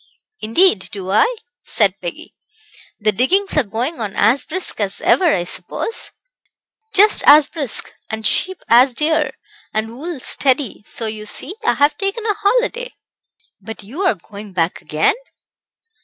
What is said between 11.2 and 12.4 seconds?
see, I've taken a